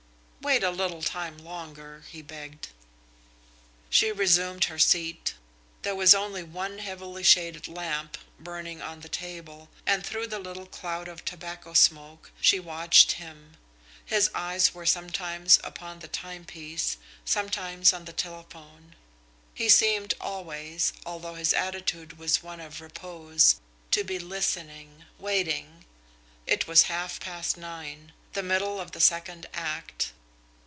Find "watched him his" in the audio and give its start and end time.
12.59-14.31